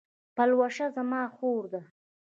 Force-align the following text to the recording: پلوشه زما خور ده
پلوشه 0.35 0.85
زما 0.95 1.21
خور 1.35 1.63
ده 1.73 1.81